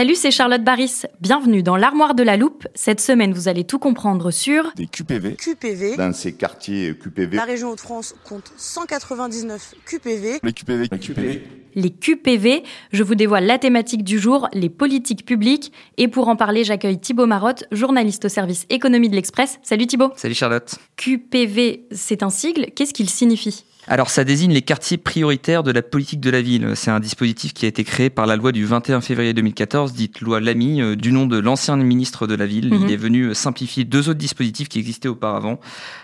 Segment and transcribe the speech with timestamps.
[0.00, 1.02] Salut, c'est Charlotte Baris.
[1.20, 2.66] Bienvenue dans l'armoire de la loupe.
[2.74, 5.36] Cette semaine, vous allez tout comprendre sur des QPV.
[5.36, 5.96] QPV.
[5.98, 7.36] Dans ces quartiers QPV.
[7.36, 10.40] La région Hauts-de-France compte 199 QPV.
[10.42, 10.88] Les QPV.
[10.90, 11.42] Les QPV.
[11.74, 12.62] les QPV.
[12.94, 15.70] Je vous dévoile la thématique du jour, les politiques publiques.
[15.98, 19.58] Et pour en parler, j'accueille Thibaut Marotte, journaliste au service économie de l'Express.
[19.62, 20.12] Salut Thibaut.
[20.16, 20.76] Salut Charlotte.
[20.96, 22.70] QPV, c'est un sigle.
[22.74, 23.66] Qu'est-ce qu'il signifie?
[23.88, 26.72] Alors ça désigne les quartiers prioritaires de la politique de la ville.
[26.74, 30.20] C'est un dispositif qui a été créé par la loi du 21 février 2014, dite
[30.20, 32.72] loi Lamy, euh, du nom de l'ancien ministre de la ville.
[32.72, 32.82] Mhm.
[32.84, 35.58] Il est venu simplifier deux autres dispositifs qui existaient auparavant,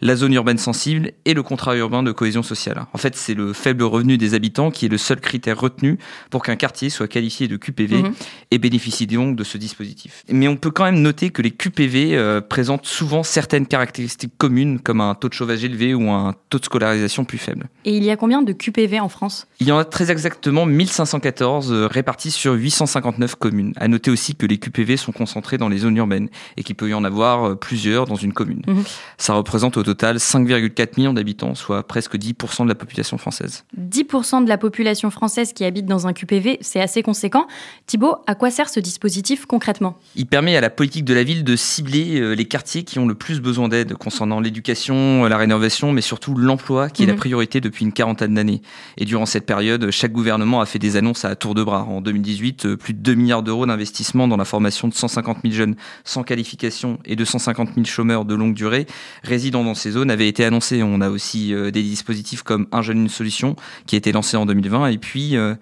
[0.00, 2.84] la zone urbaine sensible et le contrat urbain de cohésion sociale.
[2.92, 5.98] En fait, c'est le faible revenu des habitants qui est le seul critère retenu
[6.30, 8.12] pour qu'un quartier soit qualifié de QPV Mhm.
[8.50, 10.24] et bénéficie donc de ce dispositif.
[10.28, 14.80] Mais on peut quand même noter que les QPV euh, présentent souvent certaines caractéristiques communes,
[14.80, 17.59] comme un taux de chauffage élevé ou un taux de scolarisation plus faible.
[17.84, 19.46] Et il y a combien de QPV en France?
[19.60, 23.72] Il y en a très exactement 1514 euh, répartis sur 859 communes.
[23.76, 26.88] À noter aussi que les QPV sont concentrés dans les zones urbaines et qu'il peut
[26.88, 28.62] y en avoir euh, plusieurs dans une commune.
[28.66, 28.84] Mhm.
[29.18, 33.64] Ça représente au total 5,4 millions d'habitants, soit presque 10% de la population française.
[33.78, 37.46] 10% de la population française qui habite dans un QPV, c'est assez conséquent.
[37.86, 39.96] Thibaut, à quoi sert ce dispositif concrètement?
[40.16, 43.06] Il permet à la politique de la ville de cibler euh, les quartiers qui ont
[43.06, 47.12] le plus besoin d'aide concernant l'éducation, la rénovation, mais surtout l'emploi, qui est Mhm.
[47.12, 48.62] la priorité depuis une quarantaine d'années.
[48.96, 51.82] Et durant cette période, chaque gouvernement a fait des annonces à tour de bras.
[51.82, 55.54] En 2018, euh, plus de 2 milliards d'euros d'investissement dans la formation de 150 000
[55.54, 55.74] jeunes
[56.04, 58.86] sans qualification et 250 000 chômeurs de longue durée
[59.24, 60.82] résidant dans ces zones avaient été annoncés.
[60.82, 63.56] On a aussi euh, des dispositifs comme Un jeune, une solution,
[63.86, 64.88] qui a été lancé en 2020.
[64.88, 65.54] Et puis, euh,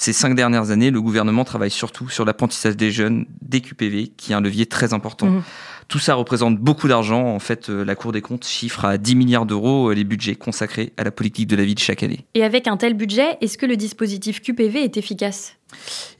[0.00, 4.32] ces cinq dernières années, le gouvernement travaille surtout sur l'apprentissage des jeunes, des QPV, qui
[4.32, 5.26] est un levier très important.
[5.26, 5.42] Mhm.
[5.90, 7.26] Tout ça représente beaucoup d'argent.
[7.26, 10.36] En fait, euh, la Cour des comptes chiffre à 10 milliards d'euros euh, les budgets
[10.36, 12.26] consacrés à la politique de la ville chaque année.
[12.34, 15.56] Et avec un tel budget, est-ce que le dispositif QPV est efficace?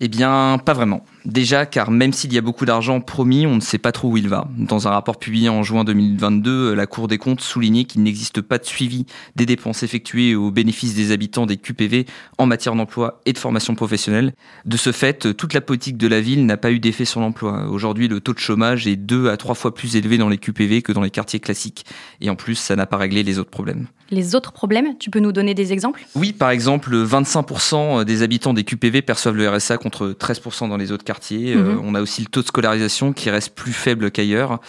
[0.00, 1.05] Eh bien, pas vraiment.
[1.27, 4.16] Déjà, car même s'il y a beaucoup d'argent promis, on ne sait pas trop où
[4.16, 4.49] il va.
[4.56, 8.41] Dans un rapport publié en juin 2022, euh, la Cour des comptes soulignait qu'il n'existe
[8.41, 9.05] pas de suivi
[9.37, 12.06] des dépenses effectuées au bénéfice des habitants des QPV
[12.38, 14.33] en matière d'emploi et de formation professionnelle.
[14.65, 17.21] De ce fait, euh, toute la politique de la ville n'a pas eu d'effet sur
[17.21, 17.67] l'emploi.
[17.69, 20.81] Aujourd'hui, le taux de chômage est deux à trois fois plus élevé dans les QPV
[20.81, 21.84] que dans les quartiers classiques.
[22.22, 23.87] Et en plus, ça n'a pas réglé les autres problèmes.
[24.11, 26.05] Les autres problèmes, tu peux nous donner des exemples?
[26.17, 30.92] Oui, par exemple, 25% des habitants des QPV perçoivent le RSA contre 13% dans les
[30.92, 31.54] autres quartiers.
[31.54, 31.80] Euh, Mhm.
[31.84, 34.60] on a aussi le taux de scolarisation qui reste plus faible qu'ailleurs.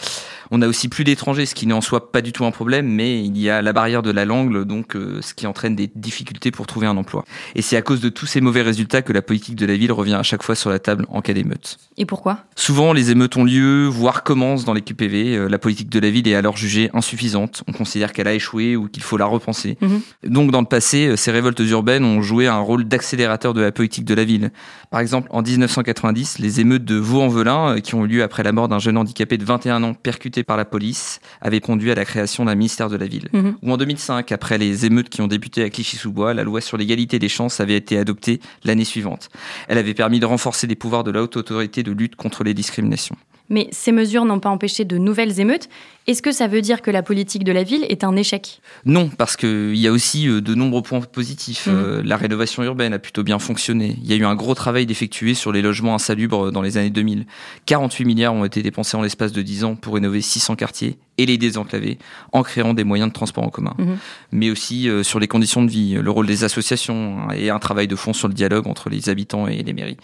[0.54, 2.86] On a aussi plus d'étrangers, ce qui n'est en soi pas du tout un problème,
[2.88, 5.90] mais il y a la barrière de la langue, donc euh, ce qui entraîne des
[5.96, 7.24] difficultés pour trouver un emploi.
[7.56, 9.94] Et c'est à cause de tous ces mauvais résultats que la politique de la ville
[9.94, 11.78] revient à chaque fois sur la table en cas d'émeute.
[11.98, 12.40] Et pourquoi?
[12.58, 15.38] Souvent, les émeutes ont lieu, voire commencent dans les QPV.
[15.38, 17.64] Euh, La politique de la ville est alors jugée insuffisante.
[17.68, 19.78] On considère qu'elle a échoué ou qu'il faut la repenser.
[19.80, 20.02] Mhm.
[20.26, 23.72] Donc, dans le passé, euh, ces révoltes urbaines ont joué un rôle d'accélérateur de la
[23.72, 24.52] politique de la ville.
[24.90, 28.68] Par exemple, en 1990, les émeutes de Vaux-en-Velin, qui ont eu lieu après la mort
[28.68, 32.46] d'un jeune handicapé de 21 ans percuté par la police, avaient conduit à la création
[32.46, 33.30] d'un ministère de la ville.
[33.34, 33.56] Mhm.
[33.62, 37.20] Ou en 2005, après les émeutes qui ont débuté à Clichy-sous-Bois, la loi sur l'égalité
[37.20, 39.30] des chances avait été adoptée l'année suivante.
[39.68, 42.54] Elle avait permis de renforcer les pouvoirs de la haute autorité de lutte contre les
[42.54, 43.16] discriminations.
[43.50, 45.68] Mais ces mesures n'ont pas empêché de nouvelles émeutes.
[46.08, 48.62] Est-ce que ça veut dire que la politique de la ville est un échec?
[48.86, 51.68] Non, parce qu'il y a aussi euh, de nombreux points positifs.
[51.68, 51.74] Mhm.
[51.76, 53.98] Euh, la rénovation urbaine a plutôt bien fonctionné.
[54.02, 56.90] Il y a eu un gros travail d'effectuer sur les logements insalubres dans les années
[56.90, 57.26] 2000.
[57.66, 61.26] 48 milliards ont été dépensés en l'espace de 10 ans pour rénover 600 quartiers et
[61.26, 62.00] les désenclaver
[62.32, 63.76] en créant des moyens de transport en commun.
[63.78, 63.98] Mhm.
[64.32, 67.60] Mais aussi euh, sur les conditions de vie, le rôle des associations hein, et un
[67.60, 69.98] travail de fond sur le dialogue entre les habitants et les mairies.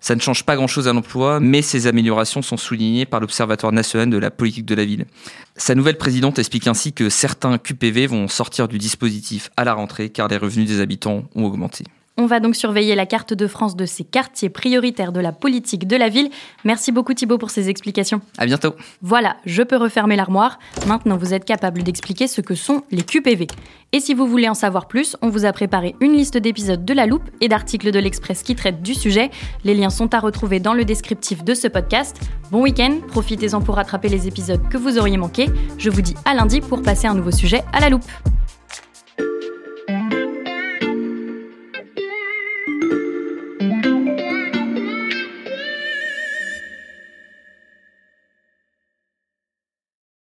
[0.00, 4.10] Ça ne change pas grand-chose à l'emploi, mais ces améliorations sont soulignées par l'Observatoire national
[4.10, 5.06] de la politique de la ville.
[5.56, 10.10] Sa nouvelle présidente explique ainsi que certains QPV vont sortir du dispositif à la rentrée
[10.10, 11.84] car les revenus des habitants ont augmenté.
[12.20, 15.86] On va donc surveiller la carte de France de ces quartiers prioritaires de la politique
[15.86, 16.30] de la ville.
[16.64, 18.20] Merci beaucoup Thibaut pour ces explications.
[18.38, 18.74] À bientôt.
[19.02, 20.58] Voilà, je peux refermer l'armoire.
[20.88, 23.46] Maintenant, vous êtes capable d'expliquer ce que sont les QPV.
[23.92, 26.92] Et si vous voulez en savoir plus, on vous a préparé une liste d'épisodes de
[26.92, 29.30] La Loupe et d'articles de l'Express qui traitent du sujet.
[29.62, 32.18] Les liens sont à retrouver dans le descriptif de ce podcast.
[32.50, 35.46] Bon week-end, profitez-en pour rattraper les épisodes que vous auriez manqués.
[35.78, 38.10] Je vous dis à lundi pour passer un nouveau sujet à La Loupe.